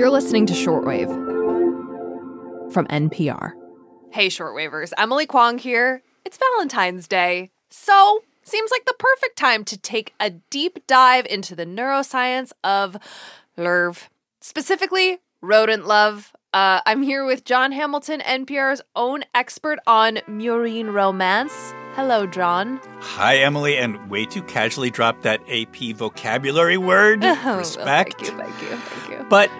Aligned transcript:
You're 0.00 0.08
listening 0.08 0.46
to 0.46 0.54
Shortwave 0.54 1.10
from 2.72 2.86
NPR. 2.86 3.52
Hey, 4.10 4.28
Shortwavers, 4.28 4.94
Emily 4.96 5.26
Kwong 5.26 5.58
here. 5.58 6.02
It's 6.24 6.38
Valentine's 6.38 7.06
Day, 7.06 7.50
so 7.68 8.22
seems 8.42 8.70
like 8.70 8.86
the 8.86 8.94
perfect 8.98 9.36
time 9.36 9.62
to 9.64 9.76
take 9.76 10.14
a 10.18 10.30
deep 10.30 10.86
dive 10.86 11.26
into 11.26 11.54
the 11.54 11.66
neuroscience 11.66 12.50
of 12.64 12.96
LERV, 13.58 14.08
specifically 14.40 15.18
rodent 15.42 15.86
love. 15.86 16.32
Uh, 16.54 16.80
I'm 16.86 17.02
here 17.02 17.26
with 17.26 17.44
John 17.44 17.70
Hamilton, 17.70 18.20
NPR's 18.20 18.80
own 18.96 19.24
expert 19.34 19.80
on 19.86 20.16
murine 20.26 20.94
romance. 20.94 21.74
Hello, 21.94 22.26
John. 22.26 22.80
Hi, 23.00 23.36
Emily, 23.36 23.76
and 23.76 24.08
way 24.08 24.24
too 24.24 24.44
casually 24.44 24.90
drop 24.90 25.20
that 25.24 25.42
AP 25.50 25.94
vocabulary 25.94 26.78
word. 26.78 27.22
Oh, 27.44 27.58
Respect. 27.58 28.14
Thank 28.14 28.32
you, 28.32 28.38
thank 28.38 28.62
you, 28.62 28.76
thank 28.78 29.10
you. 29.20 29.26
But 29.28 29.50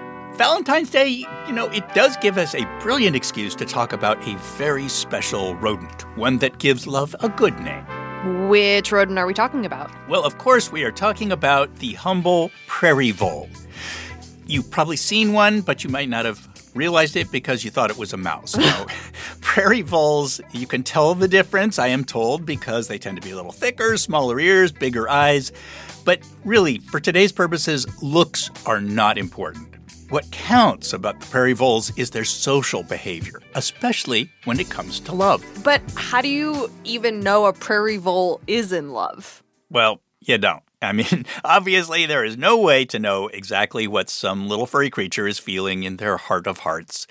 Valentine's 0.41 0.89
Day, 0.89 1.27
you 1.47 1.53
know, 1.53 1.67
it 1.67 1.87
does 1.93 2.17
give 2.17 2.39
us 2.39 2.55
a 2.55 2.65
brilliant 2.81 3.15
excuse 3.15 3.55
to 3.57 3.67
talk 3.67 3.93
about 3.93 4.27
a 4.27 4.35
very 4.57 4.89
special 4.89 5.55
rodent, 5.57 6.07
one 6.17 6.39
that 6.39 6.59
gives 6.59 6.87
love 6.87 7.15
a 7.21 7.29
good 7.29 7.61
name. 7.61 8.49
Which 8.49 8.91
rodent 8.91 9.19
are 9.19 9.27
we 9.27 9.35
talking 9.35 9.67
about? 9.67 9.91
Well, 10.09 10.25
of 10.25 10.39
course, 10.39 10.73
we 10.73 10.83
are 10.83 10.91
talking 10.91 11.31
about 11.31 11.77
the 11.77 11.93
humble 11.93 12.51
prairie 12.67 13.11
vole. 13.11 13.51
You've 14.47 14.71
probably 14.71 14.97
seen 14.97 15.35
one, 15.35 15.61
but 15.61 15.85
you 15.85 15.91
might 15.91 16.09
not 16.09 16.25
have 16.25 16.49
realized 16.75 17.17
it 17.17 17.31
because 17.31 17.63
you 17.63 17.71
thought 17.71 17.91
it 17.91 17.99
was 17.99 18.15
a 18.15 18.17
mouse. 18.17 18.57
No. 18.57 18.87
prairie 19.43 19.83
voles, 19.83 20.41
you 20.53 20.67
can 20.67 20.83
tell 20.83 21.15
the 21.15 21.29
difference, 21.29 21.79
I 21.79 21.89
am 21.89 22.03
told, 22.03 22.47
because 22.47 22.89
they 22.89 22.97
tend 22.97 23.21
to 23.21 23.23
be 23.23 23.33
a 23.33 23.37
little 23.37 23.53
thicker, 23.53 23.99
smaller 23.99 24.41
ears, 24.41 24.73
bigger 24.73 25.07
eyes. 25.07 25.53
But 26.07 26.27
really, 26.47 26.79
for 26.79 26.99
today's 26.99 27.31
purposes, 27.31 27.87
looks 28.03 28.51
are 28.65 28.81
not 28.81 29.19
important. 29.19 29.67
What 30.11 30.29
counts 30.33 30.93
about 30.93 31.21
the 31.21 31.27
prairie 31.27 31.53
voles 31.53 31.97
is 31.97 32.11
their 32.11 32.25
social 32.25 32.83
behavior, 32.83 33.41
especially 33.55 34.29
when 34.43 34.59
it 34.59 34.69
comes 34.69 34.99
to 35.01 35.15
love. 35.15 35.45
But 35.63 35.81
how 35.95 36.21
do 36.21 36.27
you 36.27 36.69
even 36.83 37.21
know 37.21 37.47
a 37.47 37.53
prairie 37.53 37.97
vole 37.97 38.41
is 38.49 38.73
in 38.73 38.91
love? 38.91 39.41
Well, 39.71 40.01
you 40.19 40.37
don't. 40.37 40.65
I 40.83 40.91
mean, 40.91 41.27
obviously, 41.45 42.07
there 42.07 42.25
is 42.25 42.37
no 42.37 42.59
way 42.61 42.85
to 42.87 42.99
know 42.99 43.29
exactly 43.29 43.87
what 43.87 44.11
some 44.11 44.49
little 44.49 44.67
furry 44.67 44.91
creature 44.91 45.29
is 45.29 45.39
feeling 45.39 45.85
in 45.85 45.99
their 45.99 46.17
heart 46.17 46.49
of 46.49 46.59
hearts. 46.59 47.07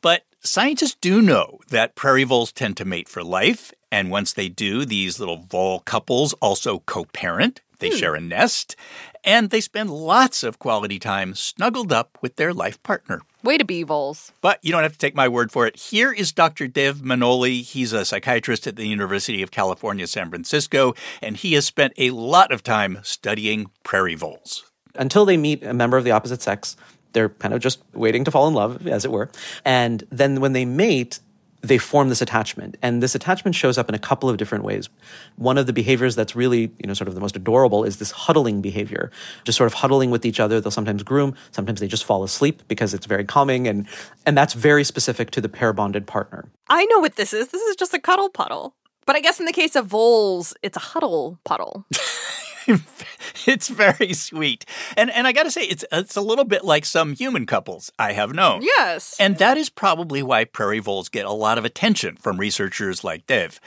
But 0.00 0.22
scientists 0.38 0.96
do 1.00 1.20
know 1.20 1.58
that 1.70 1.96
prairie 1.96 2.22
voles 2.22 2.52
tend 2.52 2.76
to 2.76 2.84
mate 2.84 3.08
for 3.08 3.24
life, 3.24 3.72
and 3.90 4.12
once 4.12 4.32
they 4.32 4.48
do, 4.48 4.84
these 4.84 5.18
little 5.18 5.38
vole 5.38 5.80
couples 5.80 6.34
also 6.34 6.78
co 6.86 7.04
parent. 7.06 7.62
They 7.78 7.90
hmm. 7.90 7.96
share 7.96 8.14
a 8.14 8.20
nest, 8.20 8.76
and 9.24 9.50
they 9.50 9.60
spend 9.60 9.90
lots 9.90 10.42
of 10.42 10.58
quality 10.58 10.98
time 10.98 11.34
snuggled 11.34 11.92
up 11.92 12.18
with 12.20 12.36
their 12.36 12.52
life 12.52 12.82
partner. 12.82 13.20
Way 13.42 13.58
to 13.58 13.64
be, 13.64 13.82
voles. 13.84 14.32
But 14.40 14.58
you 14.62 14.72
don't 14.72 14.82
have 14.82 14.92
to 14.92 14.98
take 14.98 15.14
my 15.14 15.28
word 15.28 15.52
for 15.52 15.66
it. 15.66 15.76
Here 15.76 16.12
is 16.12 16.32
Dr. 16.32 16.66
Dev 16.66 16.98
Manoli. 16.98 17.62
He's 17.62 17.92
a 17.92 18.04
psychiatrist 18.04 18.66
at 18.66 18.76
the 18.76 18.86
University 18.86 19.42
of 19.42 19.50
California, 19.50 20.06
San 20.06 20.28
Francisco, 20.28 20.94
and 21.22 21.36
he 21.36 21.52
has 21.52 21.64
spent 21.64 21.92
a 21.96 22.10
lot 22.10 22.50
of 22.50 22.62
time 22.62 22.98
studying 23.02 23.70
prairie 23.84 24.16
voles. 24.16 24.64
until 24.94 25.24
they 25.24 25.36
meet 25.36 25.62
a 25.62 25.72
member 25.72 25.96
of 25.96 26.02
the 26.02 26.10
opposite 26.10 26.42
sex, 26.42 26.76
they're 27.12 27.28
kind 27.28 27.54
of 27.54 27.60
just 27.60 27.80
waiting 27.94 28.24
to 28.24 28.30
fall 28.30 28.48
in 28.48 28.54
love, 28.54 28.86
as 28.88 29.04
it 29.04 29.12
were. 29.12 29.30
And 29.64 30.02
then 30.10 30.40
when 30.40 30.52
they 30.52 30.64
mate, 30.64 31.20
they 31.60 31.78
form 31.78 32.08
this 32.08 32.22
attachment. 32.22 32.76
And 32.82 33.02
this 33.02 33.14
attachment 33.14 33.54
shows 33.54 33.78
up 33.78 33.88
in 33.88 33.94
a 33.94 33.98
couple 33.98 34.28
of 34.28 34.36
different 34.36 34.64
ways. 34.64 34.88
One 35.36 35.58
of 35.58 35.66
the 35.66 35.72
behaviors 35.72 36.14
that's 36.14 36.36
really, 36.36 36.72
you 36.78 36.86
know, 36.86 36.94
sort 36.94 37.08
of 37.08 37.14
the 37.14 37.20
most 37.20 37.36
adorable 37.36 37.84
is 37.84 37.98
this 37.98 38.12
huddling 38.12 38.60
behavior. 38.60 39.10
Just 39.44 39.58
sort 39.58 39.66
of 39.66 39.74
huddling 39.74 40.10
with 40.10 40.24
each 40.24 40.38
other. 40.38 40.60
They'll 40.60 40.70
sometimes 40.70 41.02
groom, 41.02 41.34
sometimes 41.50 41.80
they 41.80 41.88
just 41.88 42.04
fall 42.04 42.22
asleep 42.22 42.62
because 42.68 42.94
it's 42.94 43.06
very 43.06 43.24
calming 43.24 43.66
and 43.66 43.86
and 44.24 44.36
that's 44.36 44.54
very 44.54 44.84
specific 44.84 45.30
to 45.32 45.40
the 45.40 45.48
pair 45.48 45.72
bonded 45.72 46.06
partner. 46.06 46.48
I 46.68 46.84
know 46.86 47.00
what 47.00 47.16
this 47.16 47.32
is. 47.32 47.48
This 47.48 47.62
is 47.62 47.76
just 47.76 47.94
a 47.94 47.98
cuddle 47.98 48.28
puddle. 48.28 48.74
But 49.06 49.16
I 49.16 49.20
guess 49.20 49.40
in 49.40 49.46
the 49.46 49.52
case 49.52 49.74
of 49.74 49.86
voles, 49.86 50.52
it's 50.62 50.76
a 50.76 50.80
huddle 50.80 51.38
puddle. 51.44 51.86
it's 53.46 53.68
very 53.68 54.12
sweet. 54.12 54.64
And 54.96 55.10
and 55.10 55.26
I 55.26 55.32
got 55.32 55.44
to 55.44 55.50
say 55.50 55.62
it's 55.62 55.84
it's 55.90 56.16
a 56.16 56.20
little 56.20 56.44
bit 56.44 56.64
like 56.64 56.84
some 56.84 57.14
human 57.14 57.46
couples 57.46 57.90
I 57.98 58.12
have 58.12 58.32
known. 58.34 58.62
Yes. 58.62 59.16
And 59.18 59.38
that 59.38 59.56
is 59.56 59.70
probably 59.70 60.22
why 60.22 60.44
prairie 60.44 60.78
voles 60.78 61.08
get 61.08 61.26
a 61.26 61.32
lot 61.32 61.58
of 61.58 61.64
attention 61.64 62.16
from 62.16 62.36
researchers 62.38 63.02
like 63.04 63.26
Dev. 63.26 63.60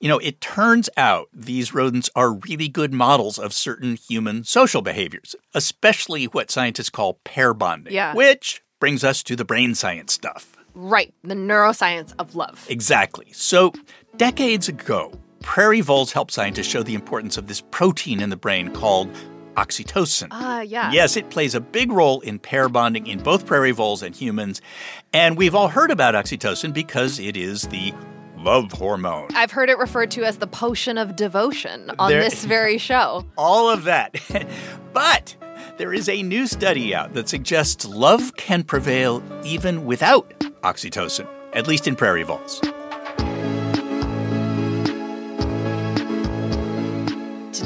You 0.00 0.08
know, 0.08 0.18
it 0.18 0.40
turns 0.40 0.88
out 0.96 1.28
these 1.32 1.74
rodents 1.74 2.10
are 2.14 2.32
really 2.34 2.68
good 2.68 2.92
models 2.92 3.38
of 3.38 3.52
certain 3.52 3.96
human 3.96 4.44
social 4.44 4.82
behaviors, 4.82 5.34
especially 5.54 6.24
what 6.26 6.50
scientists 6.50 6.90
call 6.90 7.14
pair 7.24 7.54
bonding. 7.54 7.92
Yeah. 7.92 8.14
Which 8.14 8.62
brings 8.80 9.04
us 9.04 9.22
to 9.24 9.36
the 9.36 9.44
brain 9.44 9.74
science 9.74 10.12
stuff. 10.12 10.56
right. 10.74 11.12
The 11.22 11.34
neuroscience 11.34 12.12
of 12.18 12.34
love. 12.34 12.66
Exactly. 12.68 13.26
So, 13.32 13.72
decades 14.16 14.68
ago, 14.68 15.12
prairie 15.40 15.80
voles 15.80 16.12
help 16.12 16.30
scientists 16.30 16.66
show 16.66 16.82
the 16.82 16.94
importance 16.94 17.36
of 17.36 17.46
this 17.46 17.60
protein 17.70 18.20
in 18.20 18.30
the 18.30 18.36
brain 18.36 18.70
called 18.72 19.10
oxytocin. 19.56 20.28
Ah, 20.30 20.60
yeah. 20.60 20.92
Yes, 20.92 21.16
it 21.16 21.30
plays 21.30 21.54
a 21.54 21.60
big 21.60 21.90
role 21.90 22.20
in 22.20 22.38
pair 22.38 22.68
bonding 22.68 23.06
in 23.06 23.18
both 23.22 23.46
prairie 23.46 23.70
voles 23.70 24.02
and 24.02 24.14
humans. 24.14 24.60
And 25.12 25.36
we've 25.36 25.54
all 25.54 25.68
heard 25.68 25.90
about 25.90 26.14
oxytocin 26.14 26.72
because 26.74 27.18
it 27.18 27.36
is 27.36 27.62
the 27.68 27.94
love 28.36 28.70
hormone. 28.72 29.28
I've 29.34 29.50
heard 29.50 29.70
it 29.70 29.78
referred 29.78 30.10
to 30.12 30.24
as 30.24 30.36
the 30.38 30.46
potion 30.46 30.98
of 30.98 31.16
devotion 31.16 31.90
on 31.98 32.10
There- 32.10 32.22
this 32.22 32.44
very 32.44 32.76
show. 32.90 33.24
All 33.38 33.70
of 33.70 33.84
that. 33.84 34.16
but 34.92 35.34
there 35.78 35.92
is 35.94 36.08
a 36.08 36.22
new 36.22 36.46
study 36.46 36.94
out 36.94 37.14
that 37.14 37.28
suggests 37.28 37.86
love 37.86 38.36
can 38.36 38.62
prevail 38.62 39.22
even 39.42 39.86
without 39.86 40.28
oxytocin, 40.62 41.26
at 41.54 41.66
least 41.66 41.88
in 41.88 41.96
prairie 41.96 42.24
voles. 42.24 42.60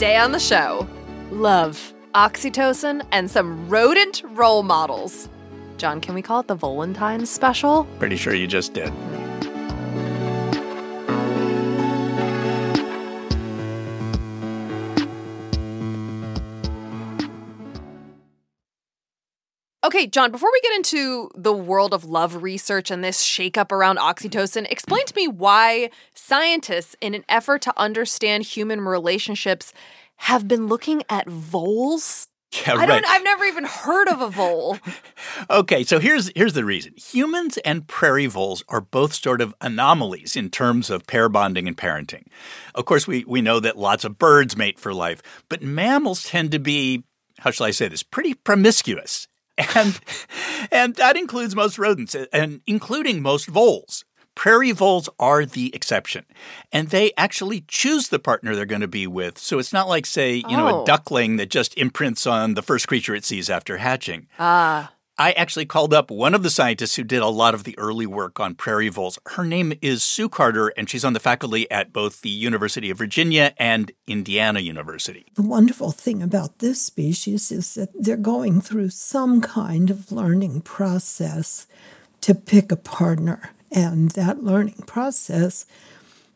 Today 0.00 0.16
on 0.16 0.32
the 0.32 0.40
show, 0.40 0.88
love, 1.30 1.92
oxytocin, 2.14 3.06
and 3.12 3.30
some 3.30 3.68
rodent 3.68 4.22
role 4.28 4.62
models. 4.62 5.28
John, 5.76 6.00
can 6.00 6.14
we 6.14 6.22
call 6.22 6.40
it 6.40 6.46
the 6.46 6.56
Volentine 6.56 7.26
special? 7.26 7.84
Pretty 7.98 8.16
sure 8.16 8.32
you 8.32 8.46
just 8.46 8.72
did. 8.72 8.94
Okay, 19.90 20.06
John, 20.06 20.30
before 20.30 20.50
we 20.52 20.60
get 20.60 20.72
into 20.74 21.28
the 21.34 21.52
world 21.52 21.92
of 21.92 22.04
love 22.04 22.44
research 22.44 22.92
and 22.92 23.02
this 23.02 23.24
shakeup 23.24 23.72
around 23.72 23.98
oxytocin, 23.98 24.70
explain 24.70 25.04
to 25.04 25.16
me 25.16 25.26
why 25.26 25.90
scientists, 26.14 26.94
in 27.00 27.12
an 27.12 27.24
effort 27.28 27.60
to 27.62 27.72
understand 27.76 28.44
human 28.44 28.82
relationships, 28.82 29.72
have 30.18 30.46
been 30.46 30.68
looking 30.68 31.02
at 31.10 31.28
voles. 31.28 32.28
Yeah, 32.66 32.74
I 32.74 32.86
don't 32.86 32.88
right. 32.88 33.04
I've 33.06 33.22
never 33.22 33.44
even 33.44 33.64
heard 33.64 34.08
of 34.08 34.20
a 34.20 34.28
vole. 34.28 34.78
Okay, 35.50 35.84
so 35.84 35.98
here's 35.98 36.32
here's 36.34 36.52
the 36.52 36.64
reason. 36.64 36.94
Humans 36.96 37.58
and 37.58 37.86
prairie 37.86 38.26
voles 38.26 38.64
are 38.68 38.80
both 38.80 39.14
sort 39.14 39.40
of 39.40 39.54
anomalies 39.60 40.34
in 40.36 40.50
terms 40.50 40.90
of 40.90 41.06
pair 41.06 41.28
bonding 41.28 41.68
and 41.68 41.76
parenting. 41.76 42.26
Of 42.74 42.86
course, 42.86 43.06
we, 43.06 43.24
we 43.24 43.40
know 43.40 43.60
that 43.60 43.78
lots 43.78 44.04
of 44.04 44.18
birds 44.18 44.56
mate 44.56 44.80
for 44.80 44.92
life, 44.92 45.22
but 45.48 45.62
mammals 45.62 46.24
tend 46.24 46.50
to 46.52 46.58
be, 46.58 47.04
how 47.38 47.50
shall 47.52 47.66
I 47.66 47.70
say 47.70 47.86
this, 47.86 48.02
pretty 48.02 48.34
promiscuous. 48.34 49.28
And 49.74 49.98
and 50.70 50.94
that 50.96 51.16
includes 51.16 51.54
most 51.56 51.78
rodents 51.78 52.14
and 52.32 52.60
including 52.66 53.22
most 53.22 53.46
voles. 53.46 54.04
Prairie 54.36 54.70
voles 54.72 55.08
are 55.18 55.44
the 55.44 55.74
exception, 55.74 56.24
and 56.72 56.88
they 56.88 57.12
actually 57.16 57.64
choose 57.68 58.08
the 58.08 58.18
partner 58.18 58.54
they're 58.54 58.64
going 58.64 58.80
to 58.80 58.88
be 58.88 59.06
with. 59.06 59.36
So 59.38 59.58
it's 59.58 59.72
not 59.72 59.88
like, 59.88 60.06
say, 60.06 60.36
you 60.36 60.56
know, 60.56 60.68
Oh. 60.68 60.82
a 60.82 60.86
duckling 60.86 61.36
that 61.36 61.50
just 61.50 61.76
imprints 61.76 62.26
on 62.26 62.54
the 62.54 62.62
first 62.62 62.86
creature 62.88 63.14
it 63.14 63.24
sees 63.24 63.50
after 63.50 63.78
hatching. 63.78 64.28
Ah, 64.38 64.92
I 65.20 65.32
actually 65.32 65.66
called 65.66 65.92
up 65.92 66.10
one 66.10 66.34
of 66.34 66.42
the 66.42 66.48
scientists 66.48 66.96
who 66.96 67.04
did 67.04 67.20
a 67.20 67.28
lot 67.28 67.52
of 67.52 67.64
the 67.64 67.78
early 67.78 68.06
work 68.06 68.40
on 68.40 68.54
prairie 68.54 68.88
voles. 68.88 69.18
Her 69.26 69.44
name 69.44 69.74
is 69.82 70.02
Sue 70.02 70.30
Carter, 70.30 70.68
and 70.78 70.88
she's 70.88 71.04
on 71.04 71.12
the 71.12 71.20
faculty 71.20 71.70
at 71.70 71.92
both 71.92 72.22
the 72.22 72.30
University 72.30 72.88
of 72.88 72.96
Virginia 72.96 73.52
and 73.58 73.92
Indiana 74.06 74.60
University. 74.60 75.26
The 75.34 75.42
wonderful 75.42 75.90
thing 75.90 76.22
about 76.22 76.60
this 76.60 76.80
species 76.80 77.52
is 77.52 77.74
that 77.74 77.90
they're 77.94 78.16
going 78.16 78.62
through 78.62 78.88
some 78.88 79.42
kind 79.42 79.90
of 79.90 80.10
learning 80.10 80.62
process 80.62 81.66
to 82.22 82.34
pick 82.34 82.72
a 82.72 82.76
partner. 82.76 83.50
And 83.70 84.12
that 84.12 84.42
learning 84.42 84.84
process 84.86 85.66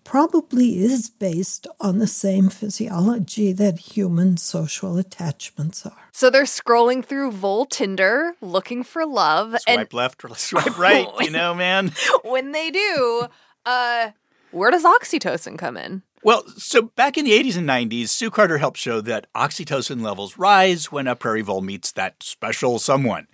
probably 0.04 0.78
is 0.78 1.10
based 1.10 1.66
on 1.80 1.98
the 1.98 2.06
same 2.06 2.48
physiology 2.50 3.52
that 3.52 3.78
human 3.78 4.36
social 4.36 4.96
attachments 4.98 5.84
are. 5.86 6.08
so 6.12 6.30
they're 6.30 6.44
scrolling 6.44 7.04
through 7.04 7.30
vole 7.30 7.64
Tinder 7.66 8.34
looking 8.40 8.82
for 8.84 9.04
love, 9.06 9.56
Swipe 9.60 9.92
left 9.94 10.24
or 10.24 10.28
swipe 10.36 10.78
right, 10.78 11.08
you 11.20 11.30
know, 11.38 11.54
man. 11.54 11.92
when 12.22 12.52
they 12.52 12.70
do, 12.70 13.26
uh, 13.66 14.10
where 14.50 14.70
does 14.70 14.84
oxytocin 14.84 15.58
come 15.58 15.76
in? 15.76 16.02
Well, 16.24 16.44
so 16.56 16.80
back 16.80 17.18
in 17.18 17.26
the 17.26 17.38
80s 17.38 17.58
and 17.58 17.68
90s, 17.68 18.08
Sue 18.08 18.30
Carter 18.30 18.56
helped 18.56 18.78
show 18.78 19.02
that 19.02 19.26
oxytocin 19.34 20.00
levels 20.00 20.38
rise 20.38 20.90
when 20.90 21.06
a 21.06 21.14
prairie 21.14 21.42
vole 21.42 21.60
meets 21.60 21.92
that 21.92 22.22
special 22.22 22.78
someone. 22.78 23.26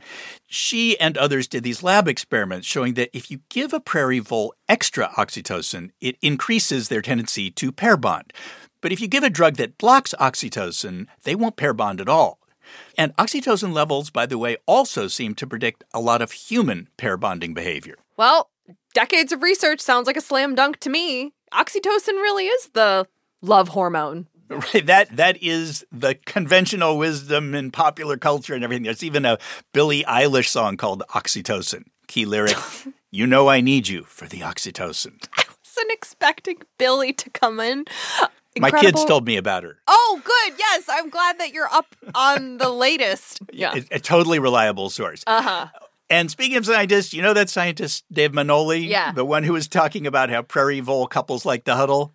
She 0.48 0.98
and 0.98 1.16
others 1.16 1.46
did 1.46 1.62
these 1.62 1.84
lab 1.84 2.08
experiments 2.08 2.66
showing 2.66 2.94
that 2.94 3.16
if 3.16 3.30
you 3.30 3.42
give 3.48 3.72
a 3.72 3.78
prairie 3.78 4.18
vole 4.18 4.54
extra 4.68 5.06
oxytocin, 5.10 5.90
it 6.00 6.16
increases 6.20 6.88
their 6.88 7.00
tendency 7.00 7.48
to 7.52 7.70
pair 7.70 7.96
bond. 7.96 8.32
But 8.80 8.90
if 8.90 9.00
you 9.00 9.06
give 9.06 9.22
a 9.22 9.30
drug 9.30 9.54
that 9.54 9.78
blocks 9.78 10.12
oxytocin, 10.18 11.06
they 11.22 11.36
won't 11.36 11.54
pair 11.54 11.72
bond 11.72 12.00
at 12.00 12.08
all. 12.08 12.40
And 12.98 13.14
oxytocin 13.18 13.72
levels, 13.72 14.10
by 14.10 14.26
the 14.26 14.36
way, 14.36 14.56
also 14.66 15.06
seem 15.06 15.36
to 15.36 15.46
predict 15.46 15.84
a 15.94 16.00
lot 16.00 16.22
of 16.22 16.32
human 16.32 16.88
pair 16.96 17.16
bonding 17.16 17.54
behavior. 17.54 17.98
Well, 18.16 18.50
decades 18.94 19.30
of 19.30 19.42
research 19.42 19.78
sounds 19.78 20.08
like 20.08 20.16
a 20.16 20.20
slam 20.20 20.56
dunk 20.56 20.80
to 20.80 20.90
me. 20.90 21.34
Oxytocin 21.52 22.14
really 22.14 22.46
is 22.46 22.70
the 22.74 23.06
love 23.42 23.68
hormone. 23.68 24.26
Right, 24.50 24.84
that 24.86 25.16
that 25.16 25.40
is 25.40 25.86
the 25.92 26.16
conventional 26.26 26.98
wisdom 26.98 27.54
in 27.54 27.70
popular 27.70 28.16
culture 28.16 28.52
and 28.52 28.64
everything. 28.64 28.82
There's 28.82 29.04
even 29.04 29.24
a 29.24 29.38
Billie 29.72 30.02
Eilish 30.02 30.48
song 30.48 30.76
called 30.76 31.04
Oxytocin. 31.10 31.84
Key 32.08 32.24
lyric, 32.24 32.56
"You 33.12 33.28
know 33.28 33.48
I 33.48 33.60
need 33.60 33.86
you 33.86 34.02
for 34.02 34.26
the 34.26 34.40
oxytocin." 34.40 35.24
I 35.36 35.44
wasn't 35.64 35.92
expecting 35.92 36.56
Billie 36.78 37.12
to 37.12 37.30
come 37.30 37.60
in. 37.60 37.84
My 38.58 38.72
kids 38.72 39.04
told 39.04 39.24
me 39.24 39.36
about 39.36 39.62
her. 39.62 39.78
Oh, 39.86 40.20
good. 40.24 40.58
Yes, 40.58 40.86
I'm 40.88 41.10
glad 41.10 41.38
that 41.38 41.52
you're 41.52 41.72
up 41.72 41.94
on 42.16 42.56
the 42.56 42.70
latest. 42.70 43.38
Yeah, 43.52 43.76
a, 43.76 43.96
a 43.96 44.00
totally 44.00 44.40
reliable 44.40 44.90
source. 44.90 45.22
Uh 45.28 45.42
huh. 45.42 45.66
And 46.10 46.30
speaking 46.30 46.56
of 46.56 46.66
scientists, 46.66 47.14
you 47.14 47.22
know 47.22 47.32
that 47.34 47.48
scientist 47.48 48.04
Dev 48.12 48.32
Manoli, 48.32 48.86
Yeah. 48.86 49.12
the 49.12 49.24
one 49.24 49.44
who 49.44 49.52
was 49.52 49.68
talking 49.68 50.06
about 50.06 50.28
how 50.28 50.42
prairie 50.42 50.80
vole 50.80 51.06
couples 51.06 51.44
like 51.46 51.64
to 51.64 51.76
huddle. 51.76 52.12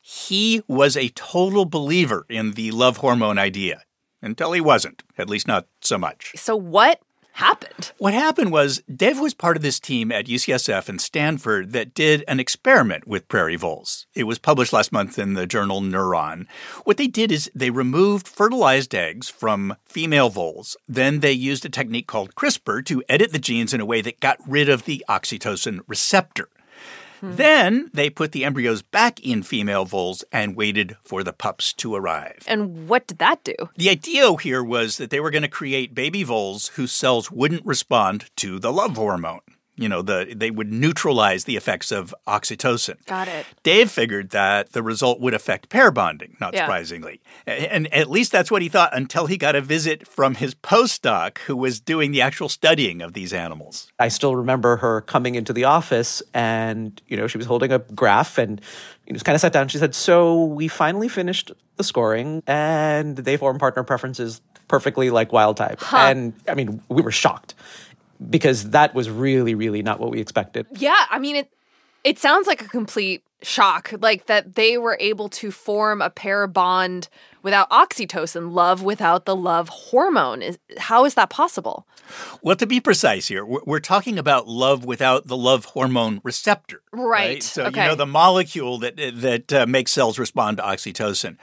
He 0.00 0.62
was 0.66 0.96
a 0.96 1.08
total 1.10 1.64
believer 1.66 2.26
in 2.28 2.52
the 2.52 2.70
love 2.72 2.98
hormone 2.98 3.38
idea 3.38 3.82
until 4.22 4.52
he 4.52 4.60
wasn't, 4.60 5.02
at 5.18 5.28
least 5.28 5.46
not 5.46 5.66
so 5.82 5.98
much. 5.98 6.32
So 6.36 6.56
what 6.56 7.00
happened? 7.34 7.92
What 7.98 8.14
happened 8.14 8.52
was 8.52 8.82
Dev 8.94 9.20
was 9.20 9.34
part 9.34 9.56
of 9.56 9.62
this 9.62 9.80
team 9.80 10.10
at 10.12 10.26
UCSF 10.26 10.88
and 10.88 11.00
Stanford 11.00 11.72
that 11.72 11.94
did 11.94 12.24
an 12.28 12.40
experiment 12.40 13.06
with 13.06 13.28
prairie 13.28 13.56
voles. 13.56 14.06
It 14.14 14.24
was 14.24 14.38
published 14.38 14.72
last 14.72 14.92
month 14.92 15.18
in 15.18 15.34
the 15.34 15.46
journal 15.46 15.80
Neuron. 15.80 16.46
What 16.84 16.96
they 16.96 17.06
did 17.06 17.32
is 17.32 17.50
they 17.54 17.70
removed 17.70 18.28
fertilized 18.28 18.94
eggs 18.94 19.28
from 19.28 19.76
female 19.84 20.30
voles. 20.30 20.76
Then 20.88 21.20
they 21.20 21.32
used 21.32 21.64
a 21.64 21.68
technique 21.68 22.06
called 22.06 22.34
CRISPR 22.34 22.84
to 22.86 23.02
edit 23.08 23.32
the 23.32 23.38
genes 23.38 23.74
in 23.74 23.80
a 23.80 23.86
way 23.86 24.00
that 24.00 24.20
got 24.20 24.38
rid 24.46 24.68
of 24.68 24.84
the 24.84 25.04
oxytocin 25.08 25.80
receptor. 25.86 26.48
Mm-hmm. 27.24 27.36
Then 27.36 27.90
they 27.94 28.10
put 28.10 28.32
the 28.32 28.44
embryos 28.44 28.82
back 28.82 29.18
in 29.20 29.42
female 29.42 29.86
voles 29.86 30.24
and 30.30 30.54
waited 30.54 30.96
for 31.02 31.22
the 31.22 31.32
pups 31.32 31.72
to 31.74 31.94
arrive. 31.94 32.44
And 32.46 32.86
what 32.86 33.06
did 33.06 33.18
that 33.18 33.42
do? 33.44 33.54
The 33.76 33.88
idea 33.88 34.30
here 34.36 34.62
was 34.62 34.98
that 34.98 35.08
they 35.08 35.20
were 35.20 35.30
going 35.30 35.42
to 35.42 35.48
create 35.48 35.94
baby 35.94 36.22
voles 36.22 36.68
whose 36.68 36.92
cells 36.92 37.30
wouldn't 37.30 37.64
respond 37.64 38.26
to 38.36 38.58
the 38.58 38.72
love 38.72 38.96
hormone. 38.96 39.40
You 39.76 39.88
know, 39.88 40.02
the 40.02 40.32
they 40.36 40.52
would 40.52 40.70
neutralize 40.70 41.44
the 41.44 41.56
effects 41.56 41.90
of 41.90 42.14
oxytocin. 42.28 43.04
Got 43.06 43.26
it. 43.26 43.44
Dev 43.64 43.90
figured 43.90 44.30
that 44.30 44.72
the 44.72 44.84
result 44.84 45.18
would 45.20 45.34
affect 45.34 45.68
pair 45.68 45.90
bonding, 45.90 46.36
not 46.40 46.54
Yeah. 46.54 46.60
surprisingly. 46.64 47.20
A- 47.46 47.72
And 47.74 47.92
at 47.92 48.08
least 48.08 48.30
that's 48.30 48.52
what 48.52 48.62
he 48.62 48.68
thought 48.68 48.96
until 48.96 49.26
he 49.26 49.36
got 49.36 49.56
a 49.56 49.60
visit 49.60 50.06
from 50.06 50.36
his 50.36 50.54
postdoc 50.54 51.38
who 51.46 51.56
was 51.56 51.80
doing 51.80 52.12
the 52.12 52.20
actual 52.22 52.48
studying 52.48 53.02
of 53.02 53.14
these 53.14 53.32
animals. 53.32 53.88
I 53.98 54.08
still 54.08 54.36
remember 54.36 54.76
her 54.76 55.00
coming 55.00 55.34
into 55.34 55.52
the 55.52 55.64
office 55.64 56.22
and, 56.32 57.02
you 57.08 57.16
know, 57.16 57.26
she 57.26 57.36
was 57.38 57.46
holding 57.48 57.72
a 57.72 57.80
graph 57.80 58.38
and 58.38 58.60
you 59.06 59.12
know, 59.12 59.14
just 59.14 59.24
kind 59.24 59.34
of 59.34 59.40
sat 59.40 59.52
down. 59.52 59.66
She 59.66 59.78
said, 59.78 59.94
So 59.94 60.44
we 60.44 60.68
finally 60.68 61.08
finished 61.08 61.50
the 61.78 61.84
scoring 61.84 62.44
and 62.46 63.16
they 63.16 63.36
form 63.36 63.58
partner 63.58 63.82
preferences 63.82 64.40
perfectly 64.68 65.10
like 65.10 65.32
wild 65.32 65.56
type. 65.56 65.80
And 65.92 66.32
I 66.48 66.54
mean, 66.54 66.80
we 66.88 67.02
were 67.02 67.10
shocked 67.10 67.54
because 68.30 68.70
that 68.70 68.94
was 68.94 69.10
really, 69.10 69.54
really 69.54 69.82
not 69.82 70.00
what 70.00 70.10
we 70.10 70.20
expected. 70.20 70.66
Yeah, 70.72 71.06
I 71.10 71.18
mean 71.18 71.36
it 71.36 71.52
it 72.04 72.18
sounds 72.18 72.46
like 72.46 72.60
a 72.60 72.68
complete 72.68 73.24
shock 73.42 73.92
like 74.00 74.26
that 74.26 74.54
they 74.54 74.78
were 74.78 74.96
able 75.00 75.28
to 75.28 75.50
form 75.50 76.00
a 76.00 76.10
pair 76.10 76.46
bond 76.46 77.08
without 77.42 77.68
oxytocin, 77.70 78.52
love 78.52 78.82
without 78.82 79.26
the 79.26 79.36
love 79.36 79.68
hormone. 79.68 80.42
Is 80.42 80.58
how 80.78 81.04
is 81.04 81.14
that 81.14 81.30
possible? 81.30 81.86
Well, 82.42 82.56
to 82.56 82.66
be 82.66 82.80
precise 82.80 83.28
here, 83.28 83.44
we're 83.44 83.60
we're 83.64 83.80
talking 83.80 84.18
about 84.18 84.48
love 84.48 84.84
without 84.84 85.26
the 85.26 85.36
love 85.36 85.66
hormone 85.66 86.20
receptor. 86.24 86.82
Right, 86.92 87.42
So, 87.42 87.66
okay. 87.66 87.82
you 87.82 87.88
know, 87.88 87.94
the 87.94 88.06
molecule 88.06 88.78
that, 88.78 88.96
that 88.96 89.52
uh, 89.52 89.66
makes 89.66 89.92
cells 89.92 90.18
respond 90.18 90.58
to 90.58 90.62
oxytocin. 90.62 91.36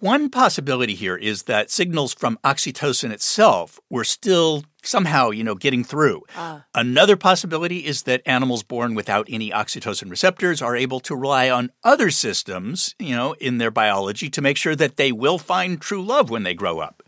One 0.00 0.30
possibility 0.30 0.94
here 0.94 1.16
is 1.16 1.44
that 1.44 1.70
signals 1.70 2.14
from 2.14 2.38
oxytocin 2.44 3.10
itself 3.10 3.78
were 3.90 4.04
still 4.04 4.64
somehow, 4.82 5.30
you 5.30 5.44
know, 5.44 5.54
getting 5.54 5.84
through. 5.84 6.22
Ah. 6.36 6.64
Another 6.74 7.16
possibility 7.16 7.86
is 7.86 8.02
that 8.04 8.22
animals 8.26 8.62
born 8.62 8.94
without 8.94 9.26
any 9.30 9.50
oxytocin 9.50 10.10
receptors 10.10 10.62
are 10.62 10.76
able 10.76 11.00
to 11.00 11.16
rely 11.16 11.50
on 11.50 11.70
other 11.82 12.10
systems, 12.10 12.94
you 12.98 13.14
know, 13.14 13.34
in 13.34 13.58
their 13.58 13.70
biology 13.70 14.28
to 14.30 14.42
make 14.42 14.56
sure 14.56 14.76
that 14.76 14.96
they 14.96 15.12
will 15.12 15.38
find 15.38 15.80
true 15.80 16.02
love 16.02 16.30
when 16.30 16.42
they 16.42 16.54
grow 16.54 16.78
up. 16.78 17.02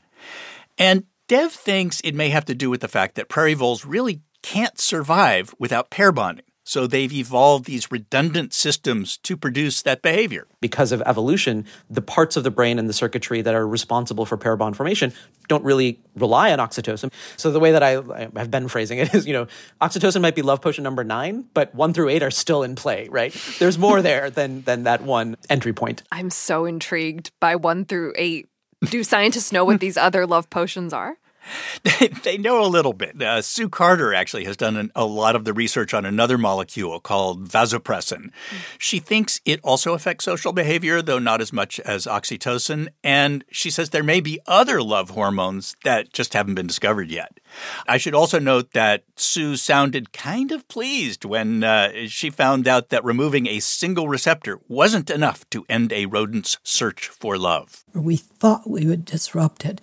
And 0.78 1.04
Dev 1.28 1.52
thinks 1.52 2.00
it 2.00 2.14
may 2.14 2.28
have 2.28 2.44
to 2.46 2.54
do 2.54 2.70
with 2.70 2.80
the 2.80 2.88
fact 2.88 3.14
that 3.16 3.28
prairie 3.28 3.54
voles 3.54 3.84
really 3.84 4.20
can't 4.42 4.78
survive 4.78 5.54
without 5.58 5.90
pair 5.90 6.12
bonding. 6.12 6.44
So 6.66 6.88
they've 6.88 7.12
evolved 7.12 7.64
these 7.64 7.92
redundant 7.92 8.52
systems 8.52 9.18
to 9.18 9.36
produce 9.36 9.82
that 9.82 10.02
behavior. 10.02 10.48
Because 10.60 10.90
of 10.90 11.00
evolution, 11.06 11.64
the 11.88 12.02
parts 12.02 12.36
of 12.36 12.42
the 12.42 12.50
brain 12.50 12.80
and 12.80 12.88
the 12.88 12.92
circuitry 12.92 13.40
that 13.40 13.54
are 13.54 13.66
responsible 13.66 14.26
for 14.26 14.36
pair 14.36 14.56
bond 14.56 14.76
formation 14.76 15.12
don't 15.48 15.62
really 15.62 16.00
rely 16.16 16.52
on 16.52 16.58
oxytocin. 16.58 17.12
So 17.36 17.52
the 17.52 17.60
way 17.60 17.70
that 17.70 17.84
I, 17.84 17.98
I 17.98 18.28
have 18.36 18.50
been 18.50 18.66
phrasing 18.66 18.98
it 18.98 19.14
is, 19.14 19.28
you 19.28 19.32
know, 19.32 19.46
oxytocin 19.80 20.20
might 20.20 20.34
be 20.34 20.42
love 20.42 20.60
potion 20.60 20.82
number 20.82 21.04
nine, 21.04 21.44
but 21.54 21.72
one 21.72 21.94
through 21.94 22.08
eight 22.08 22.24
are 22.24 22.32
still 22.32 22.64
in 22.64 22.74
play, 22.74 23.06
right? 23.10 23.32
There's 23.60 23.78
more 23.78 24.02
there 24.02 24.28
than 24.36 24.62
than 24.62 24.82
that 24.82 25.02
one 25.02 25.36
entry 25.48 25.72
point. 25.72 26.02
I'm 26.10 26.30
so 26.30 26.64
intrigued 26.64 27.30
by 27.40 27.54
1 27.54 27.84
through 27.84 28.14
8. 28.16 28.48
Do 28.90 29.04
scientists 29.04 29.52
know 29.52 29.64
what 29.64 29.78
these 29.78 29.96
other 29.96 30.26
love 30.26 30.50
potions 30.50 30.92
are? 30.92 31.16
They 32.22 32.38
know 32.38 32.64
a 32.64 32.66
little 32.66 32.92
bit. 32.92 33.20
Uh, 33.20 33.42
Sue 33.42 33.68
Carter 33.68 34.14
actually 34.14 34.44
has 34.44 34.56
done 34.56 34.76
an, 34.76 34.92
a 34.94 35.04
lot 35.04 35.36
of 35.36 35.44
the 35.44 35.52
research 35.52 35.94
on 35.94 36.04
another 36.04 36.38
molecule 36.38 37.00
called 37.00 37.48
vasopressin. 37.48 38.30
She 38.78 38.98
thinks 38.98 39.40
it 39.44 39.60
also 39.62 39.94
affects 39.94 40.24
social 40.24 40.52
behavior, 40.52 41.02
though 41.02 41.18
not 41.18 41.40
as 41.40 41.52
much 41.52 41.80
as 41.80 42.06
oxytocin. 42.06 42.88
And 43.02 43.44
she 43.50 43.70
says 43.70 43.90
there 43.90 44.02
may 44.02 44.20
be 44.20 44.40
other 44.46 44.82
love 44.82 45.10
hormones 45.10 45.76
that 45.84 46.12
just 46.12 46.34
haven't 46.34 46.54
been 46.54 46.66
discovered 46.66 47.10
yet. 47.10 47.38
I 47.86 47.98
should 47.98 48.14
also 48.14 48.38
note 48.38 48.72
that 48.72 49.04
Sue 49.16 49.56
sounded 49.56 50.12
kind 50.12 50.52
of 50.52 50.68
pleased 50.68 51.24
when 51.24 51.64
uh, 51.64 52.06
she 52.06 52.30
found 52.30 52.68
out 52.68 52.90
that 52.90 53.04
removing 53.04 53.46
a 53.46 53.60
single 53.60 54.08
receptor 54.08 54.58
wasn't 54.68 55.10
enough 55.10 55.48
to 55.50 55.64
end 55.68 55.92
a 55.92 56.06
rodent's 56.06 56.58
search 56.62 57.08
for 57.08 57.38
love. 57.38 57.84
We 57.94 58.16
thought 58.16 58.68
we 58.68 58.86
would 58.86 59.04
disrupt 59.04 59.64
it. 59.64 59.80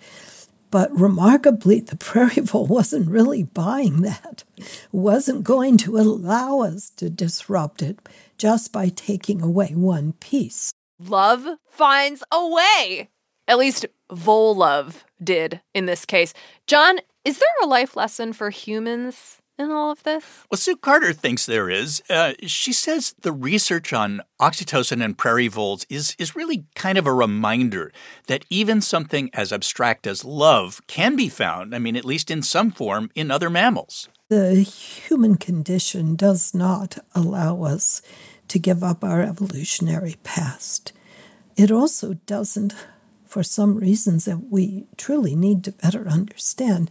But 0.74 0.90
remarkably, 0.90 1.78
the 1.78 1.94
prairie 1.94 2.42
vole 2.42 2.66
wasn't 2.78 3.08
really 3.08 3.44
buying 3.44 4.02
that, 4.02 4.42
wasn't 4.90 5.44
going 5.44 5.76
to 5.76 5.98
allow 5.98 6.62
us 6.62 6.90
to 6.96 7.08
disrupt 7.08 7.80
it 7.80 8.00
just 8.38 8.72
by 8.72 8.88
taking 8.88 9.40
away 9.40 9.68
one 9.76 10.14
piece. 10.14 10.72
Love 10.98 11.46
finds 11.68 12.24
a 12.32 12.48
way. 12.48 13.08
At 13.46 13.58
least 13.58 13.86
vole 14.12 14.56
love 14.56 15.04
did 15.22 15.60
in 15.74 15.86
this 15.86 16.04
case. 16.04 16.34
John, 16.66 16.98
is 17.24 17.38
there 17.38 17.48
a 17.62 17.68
life 17.68 17.94
lesson 17.94 18.32
for 18.32 18.50
humans 18.50 19.38
in 19.58 19.70
all 19.70 19.90
of 19.90 20.02
this? 20.02 20.24
Well, 20.50 20.58
Sue 20.58 20.76
Carter 20.76 21.12
thinks 21.12 21.46
there 21.46 21.70
is. 21.70 22.02
Uh, 22.10 22.32
she 22.46 22.72
says 22.72 23.14
the 23.20 23.32
research 23.32 23.92
on 23.92 24.20
oxytocin 24.40 25.04
and 25.04 25.16
prairie 25.16 25.48
voles 25.48 25.86
is, 25.88 26.16
is 26.18 26.36
really 26.36 26.64
kind 26.74 26.98
of 26.98 27.06
a 27.06 27.12
reminder 27.12 27.92
that 28.26 28.44
even 28.50 28.80
something 28.80 29.30
as 29.32 29.52
abstract 29.52 30.06
as 30.06 30.24
love 30.24 30.80
can 30.86 31.16
be 31.16 31.28
found, 31.28 31.74
I 31.74 31.78
mean, 31.78 31.96
at 31.96 32.04
least 32.04 32.30
in 32.30 32.42
some 32.42 32.70
form, 32.70 33.10
in 33.14 33.30
other 33.30 33.50
mammals. 33.50 34.08
The 34.28 34.54
human 34.56 35.36
condition 35.36 36.16
does 36.16 36.54
not 36.54 36.98
allow 37.14 37.62
us 37.62 38.02
to 38.48 38.58
give 38.58 38.82
up 38.82 39.04
our 39.04 39.22
evolutionary 39.22 40.16
past. 40.24 40.92
It 41.56 41.70
also 41.70 42.14
doesn't, 42.26 42.74
for 43.24 43.42
some 43.42 43.76
reasons 43.76 44.24
that 44.24 44.50
we 44.50 44.86
truly 44.96 45.36
need 45.36 45.62
to 45.64 45.72
better 45.72 46.08
understand, 46.08 46.90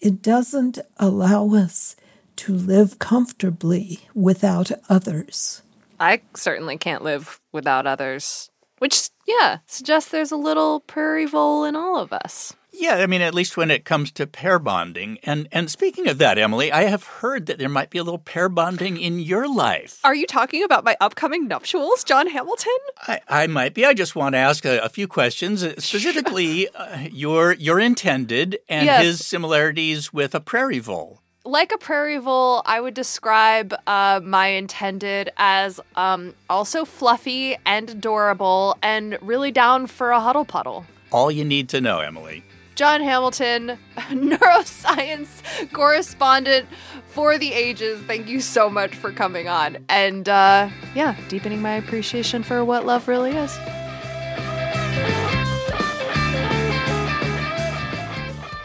it 0.00 0.22
doesn't 0.22 0.78
allow 0.98 1.54
us 1.54 1.96
to 2.36 2.52
live 2.52 2.98
comfortably 2.98 4.00
without 4.14 4.70
others. 4.88 5.62
I 5.98 6.20
certainly 6.34 6.76
can't 6.76 7.02
live 7.02 7.40
without 7.52 7.86
others. 7.86 8.50
Which, 8.78 9.08
yeah, 9.26 9.58
suggests 9.66 10.10
there's 10.10 10.32
a 10.32 10.36
little 10.36 10.80
prairie 10.80 11.24
vole 11.24 11.64
in 11.64 11.74
all 11.74 11.98
of 11.98 12.12
us. 12.12 12.54
Yeah, 12.78 12.96
I 12.96 13.06
mean, 13.06 13.22
at 13.22 13.34
least 13.34 13.56
when 13.56 13.70
it 13.70 13.84
comes 13.84 14.10
to 14.12 14.26
pair 14.26 14.58
bonding. 14.58 15.18
And 15.22 15.48
and 15.50 15.70
speaking 15.70 16.08
of 16.08 16.18
that, 16.18 16.38
Emily, 16.38 16.70
I 16.70 16.82
have 16.84 17.04
heard 17.04 17.46
that 17.46 17.58
there 17.58 17.68
might 17.68 17.90
be 17.90 17.98
a 17.98 18.04
little 18.04 18.18
pair 18.18 18.48
bonding 18.48 18.98
in 19.00 19.18
your 19.18 19.48
life. 19.52 19.98
Are 20.04 20.14
you 20.14 20.26
talking 20.26 20.62
about 20.62 20.84
my 20.84 20.96
upcoming 21.00 21.48
nuptials, 21.48 22.04
John 22.04 22.28
Hamilton? 22.28 22.76
I, 23.08 23.20
I 23.28 23.46
might 23.46 23.72
be. 23.74 23.84
I 23.84 23.94
just 23.94 24.14
want 24.14 24.34
to 24.34 24.38
ask 24.38 24.64
a, 24.64 24.78
a 24.80 24.88
few 24.88 25.08
questions, 25.08 25.64
uh, 25.64 25.74
specifically 25.78 26.68
uh, 26.74 26.98
your 27.10 27.54
your 27.54 27.80
intended 27.80 28.58
and 28.68 28.86
Yes. 28.86 29.04
his 29.04 29.24
similarities 29.26 30.12
with 30.12 30.34
a 30.34 30.40
prairie 30.40 30.78
vole. 30.78 31.22
Like 31.44 31.72
a 31.72 31.78
prairie 31.78 32.18
vole, 32.18 32.62
I 32.66 32.80
would 32.80 32.94
describe 32.94 33.72
uh, 33.86 34.20
my 34.22 34.48
intended 34.48 35.30
as 35.36 35.80
um, 35.94 36.34
also 36.50 36.84
fluffy 36.84 37.56
and 37.64 37.88
adorable 37.88 38.76
and 38.82 39.16
really 39.22 39.52
down 39.52 39.86
for 39.86 40.10
a 40.10 40.20
huddle 40.20 40.44
puddle. 40.44 40.84
All 41.12 41.30
you 41.30 41.44
need 41.44 41.68
to 41.68 41.80
know, 41.80 42.00
Emily. 42.00 42.42
John 42.76 43.00
Hamilton, 43.00 43.78
neuroscience 44.10 45.72
correspondent 45.72 46.68
for 47.06 47.38
the 47.38 47.52
ages. 47.54 48.02
Thank 48.02 48.28
you 48.28 48.40
so 48.40 48.68
much 48.68 48.94
for 48.94 49.10
coming 49.10 49.48
on. 49.48 49.78
And 49.88 50.28
uh, 50.28 50.68
yeah, 50.94 51.16
deepening 51.28 51.62
my 51.62 51.72
appreciation 51.72 52.42
for 52.42 52.62
what 52.66 52.84
love 52.84 53.08
really 53.08 53.30
is. 53.30 53.58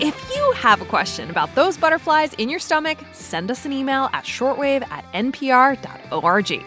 If 0.03 0.35
you 0.35 0.51
have 0.57 0.81
a 0.81 0.85
question 0.85 1.29
about 1.29 1.55
those 1.55 1.77
butterflies 1.77 2.33
in 2.33 2.49
your 2.49 2.59
stomach, 2.59 2.97
send 3.13 3.49
us 3.49 3.65
an 3.65 3.71
email 3.71 4.09
at 4.11 4.25
shortwave 4.25 4.85
at 4.89 5.05
npr.org. 5.13 6.65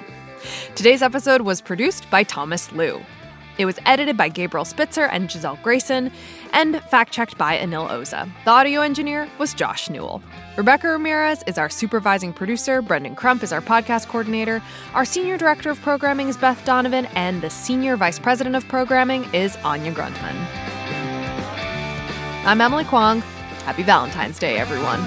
Today's 0.74 1.02
episode 1.02 1.42
was 1.42 1.60
produced 1.60 2.08
by 2.10 2.22
Thomas 2.22 2.72
Lu. 2.72 3.00
It 3.56 3.66
was 3.66 3.78
edited 3.86 4.16
by 4.16 4.28
Gabriel 4.28 4.64
Spitzer 4.64 5.06
and 5.06 5.28
Gisele 5.28 5.58
Grayson, 5.62 6.10
and 6.52 6.80
fact 6.84 7.12
checked 7.12 7.38
by 7.38 7.56
Anil 7.58 7.88
Oza. 7.88 8.30
The 8.44 8.50
audio 8.50 8.80
engineer 8.80 9.28
was 9.38 9.54
Josh 9.54 9.88
Newell. 9.88 10.22
Rebecca 10.56 10.88
Ramirez 10.88 11.42
is 11.46 11.58
our 11.58 11.68
supervising 11.68 12.32
producer. 12.32 12.82
Brendan 12.82 13.14
Crump 13.14 13.42
is 13.42 13.52
our 13.52 13.60
podcast 13.60 14.08
coordinator. 14.08 14.62
Our 14.94 15.04
senior 15.04 15.36
director 15.36 15.70
of 15.70 15.80
programming 15.80 16.28
is 16.28 16.36
Beth 16.36 16.64
Donovan, 16.64 17.06
and 17.14 17.42
the 17.42 17.50
senior 17.50 17.96
vice 17.96 18.18
president 18.18 18.56
of 18.56 18.66
programming 18.68 19.24
is 19.32 19.56
Anya 19.64 19.92
Grundmann. 19.92 20.36
I'm 22.46 22.60
Emily 22.60 22.84
Kwong. 22.84 23.20
Happy 23.64 23.82
Valentine's 23.82 24.38
Day, 24.38 24.58
everyone. 24.58 25.00